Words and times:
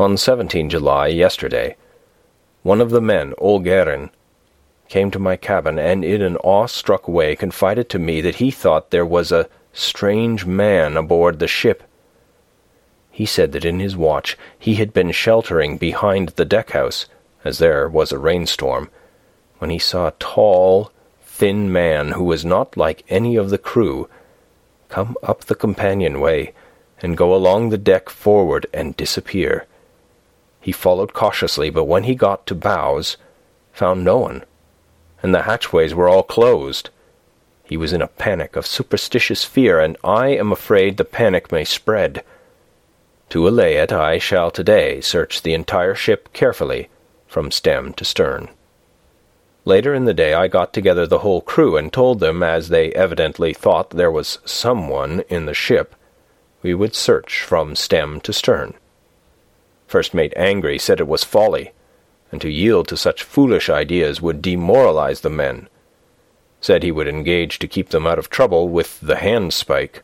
On 0.00 0.16
17 0.16 0.70
July, 0.70 1.08
yesterday, 1.08 1.76
one 2.62 2.80
of 2.80 2.90
the 2.90 3.00
men, 3.00 3.34
Olgaren, 3.36 4.10
came 4.88 5.10
to 5.10 5.18
my 5.18 5.34
cabin 5.34 5.76
and 5.76 6.04
in 6.04 6.22
an 6.22 6.36
awe-struck 6.36 7.08
way 7.08 7.34
confided 7.34 7.88
to 7.90 7.98
me 7.98 8.20
that 8.20 8.36
he 8.36 8.52
thought 8.52 8.92
there 8.92 9.04
was 9.04 9.32
a 9.32 9.48
strange 9.72 10.46
man 10.46 10.96
aboard 10.96 11.40
the 11.40 11.48
ship. 11.48 11.82
He 13.10 13.26
said 13.26 13.50
that 13.50 13.64
in 13.64 13.80
his 13.80 13.96
watch 13.96 14.38
he 14.56 14.76
had 14.76 14.92
been 14.92 15.10
sheltering 15.10 15.78
behind 15.78 16.28
the 16.28 16.44
deck-house, 16.44 17.06
as 17.44 17.58
there 17.58 17.88
was 17.88 18.12
a 18.12 18.20
rainstorm, 18.20 18.90
when 19.58 19.70
he 19.70 19.80
saw 19.80 20.06
a 20.06 20.14
tall, 20.20 20.92
thin 21.22 21.72
man 21.72 22.12
who 22.12 22.22
was 22.22 22.44
not 22.44 22.76
like 22.76 23.04
any 23.08 23.34
of 23.34 23.50
the 23.50 23.58
crew 23.58 24.08
come 24.88 25.16
up 25.24 25.46
the 25.46 25.56
companionway 25.56 26.54
and 27.02 27.16
go 27.16 27.34
along 27.34 27.70
the 27.70 27.76
deck 27.76 28.08
forward 28.08 28.64
and 28.72 28.96
disappear. 28.96 29.66
He 30.68 30.72
followed 30.72 31.14
cautiously, 31.14 31.70
but 31.70 31.84
when 31.84 32.02
he 32.02 32.14
got 32.14 32.46
to 32.46 32.54
bows, 32.54 33.16
found 33.72 34.04
no 34.04 34.18
one, 34.18 34.44
and 35.22 35.34
the 35.34 35.44
hatchways 35.44 35.94
were 35.94 36.10
all 36.10 36.22
closed. 36.22 36.90
He 37.64 37.78
was 37.78 37.94
in 37.94 38.02
a 38.02 38.06
panic 38.06 38.54
of 38.54 38.66
superstitious 38.66 39.44
fear, 39.44 39.80
and 39.80 39.96
I 40.04 40.26
am 40.26 40.52
afraid 40.52 40.98
the 40.98 41.06
panic 41.06 41.50
may 41.50 41.64
spread. 41.64 42.22
To 43.30 43.48
allay 43.48 43.76
it, 43.76 43.92
I 43.92 44.18
shall 44.18 44.50
today 44.50 45.00
search 45.00 45.40
the 45.40 45.54
entire 45.54 45.94
ship 45.94 46.34
carefully, 46.34 46.90
from 47.26 47.50
stem 47.50 47.94
to 47.94 48.04
stern. 48.04 48.50
Later 49.64 49.94
in 49.94 50.04
the 50.04 50.12
day 50.12 50.34
I 50.34 50.48
got 50.48 50.74
together 50.74 51.06
the 51.06 51.20
whole 51.20 51.40
crew 51.40 51.78
and 51.78 51.90
told 51.90 52.20
them, 52.20 52.42
as 52.42 52.68
they 52.68 52.92
evidently 52.92 53.54
thought 53.54 53.88
there 53.88 54.10
was 54.10 54.38
someone 54.44 55.22
in 55.30 55.46
the 55.46 55.54
ship, 55.54 55.94
we 56.60 56.74
would 56.74 56.94
search 56.94 57.40
from 57.40 57.74
stem 57.74 58.20
to 58.20 58.34
stern. 58.34 58.74
First 59.88 60.12
Mate 60.12 60.34
Angry 60.36 60.78
said 60.78 61.00
it 61.00 61.08
was 61.08 61.24
folly, 61.24 61.72
and 62.30 62.42
to 62.42 62.50
yield 62.50 62.88
to 62.88 62.96
such 62.96 63.22
foolish 63.22 63.70
ideas 63.70 64.20
would 64.20 64.42
demoralize 64.42 65.22
the 65.22 65.30
men. 65.30 65.66
Said 66.60 66.82
he 66.82 66.92
would 66.92 67.08
engage 67.08 67.58
to 67.58 67.66
keep 67.66 67.88
them 67.88 68.06
out 68.06 68.18
of 68.18 68.28
trouble 68.28 68.68
with 68.68 69.00
the 69.00 69.14
handspike. 69.16 70.02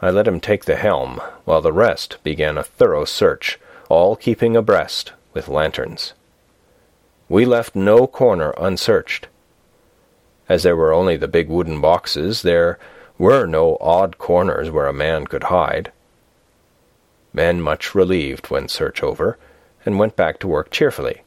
I 0.00 0.10
let 0.10 0.26
him 0.26 0.40
take 0.40 0.64
the 0.64 0.76
helm, 0.76 1.20
while 1.44 1.60
the 1.60 1.72
rest 1.72 2.16
began 2.22 2.56
a 2.56 2.62
thorough 2.62 3.04
search, 3.04 3.58
all 3.90 4.16
keeping 4.16 4.56
abreast 4.56 5.12
with 5.34 5.48
lanterns. 5.48 6.14
We 7.28 7.44
left 7.44 7.76
no 7.76 8.06
corner 8.06 8.54
unsearched. 8.56 9.28
As 10.48 10.62
there 10.62 10.76
were 10.76 10.94
only 10.94 11.18
the 11.18 11.28
big 11.28 11.50
wooden 11.50 11.82
boxes, 11.82 12.40
there 12.40 12.78
were 13.18 13.44
no 13.44 13.76
odd 13.82 14.16
corners 14.16 14.70
where 14.70 14.86
a 14.86 14.94
man 14.94 15.26
could 15.26 15.44
hide. 15.44 15.92
Men 17.38 17.62
much 17.62 17.94
relieved 17.94 18.50
when 18.50 18.66
search 18.66 19.00
over, 19.00 19.38
and 19.86 19.96
went 19.96 20.16
back 20.16 20.40
to 20.40 20.48
work 20.48 20.72
cheerfully. 20.72 21.22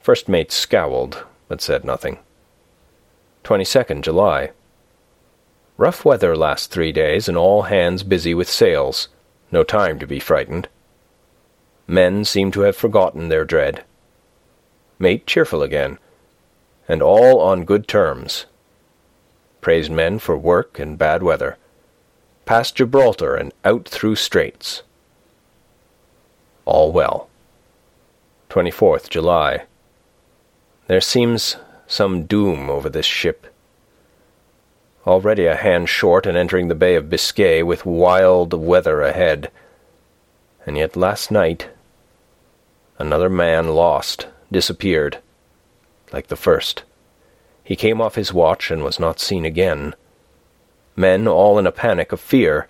First 0.00 0.30
mate 0.30 0.50
scowled, 0.50 1.26
but 1.46 1.60
said 1.60 1.84
nothing. 1.84 2.20
22nd 3.44 4.00
July. 4.00 4.52
Rough 5.76 6.06
weather 6.06 6.34
last 6.34 6.70
three 6.70 6.90
days, 6.90 7.28
and 7.28 7.36
all 7.36 7.64
hands 7.64 8.02
busy 8.02 8.32
with 8.32 8.48
sails. 8.48 9.08
No 9.52 9.62
time 9.62 9.98
to 9.98 10.06
be 10.06 10.18
frightened. 10.18 10.68
Men 11.86 12.24
seem 12.24 12.50
to 12.52 12.62
have 12.62 12.74
forgotten 12.74 13.28
their 13.28 13.44
dread 13.44 13.84
mate 14.98 15.26
cheerful 15.26 15.62
again, 15.62 15.98
and 16.88 17.02
all 17.02 17.38
on 17.40 17.66
good 17.66 17.86
terms. 17.86 18.46
Praised 19.60 19.90
men 19.90 20.18
for 20.18 20.34
work 20.34 20.78
and 20.78 20.96
bad 20.96 21.22
weather. 21.22 21.58
Past 22.46 22.74
Gibraltar 22.76 23.34
and 23.34 23.52
out 23.66 23.86
through 23.86 24.16
straits. 24.16 24.82
All 26.64 26.92
well. 26.92 27.28
24th 28.50 29.08
July. 29.08 29.64
There 30.86 31.00
seems 31.00 31.56
some 31.86 32.24
doom 32.24 32.70
over 32.70 32.88
this 32.88 33.06
ship. 33.06 33.46
Already 35.06 35.46
a 35.46 35.56
hand 35.56 35.88
short 35.88 36.26
and 36.26 36.36
entering 36.36 36.68
the 36.68 36.74
Bay 36.74 36.94
of 36.94 37.10
Biscay 37.10 37.62
with 37.62 37.84
wild 37.84 38.54
weather 38.54 39.02
ahead. 39.02 39.50
And 40.66 40.78
yet 40.78 40.96
last 40.96 41.30
night 41.30 41.68
another 42.98 43.28
man 43.28 43.68
lost 43.68 44.28
disappeared, 44.50 45.18
like 46.12 46.28
the 46.28 46.36
first. 46.36 46.84
He 47.62 47.76
came 47.76 48.00
off 48.00 48.14
his 48.14 48.32
watch 48.32 48.70
and 48.70 48.82
was 48.82 49.00
not 49.00 49.20
seen 49.20 49.44
again. 49.44 49.94
Men, 50.96 51.26
all 51.26 51.58
in 51.58 51.66
a 51.66 51.72
panic 51.72 52.12
of 52.12 52.20
fear, 52.20 52.68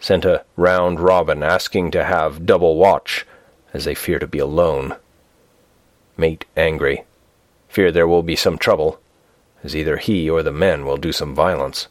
sent 0.00 0.24
a 0.24 0.44
round 0.56 0.98
robin 0.98 1.42
asking 1.42 1.90
to 1.90 2.02
have 2.04 2.46
double 2.46 2.76
watch, 2.76 3.26
as 3.72 3.84
they 3.84 3.94
fear 3.94 4.18
to 4.18 4.26
be 4.26 4.38
alone. 4.38 4.96
Mate 6.16 6.46
angry. 6.56 7.04
Fear 7.68 7.92
there 7.92 8.08
will 8.08 8.22
be 8.22 8.34
some 8.34 8.58
trouble, 8.58 9.00
as 9.62 9.76
either 9.76 9.98
he 9.98 10.28
or 10.28 10.42
the 10.42 10.50
men 10.50 10.84
will 10.84 10.96
do 10.96 11.12
some 11.12 11.34
violence. 11.34 11.86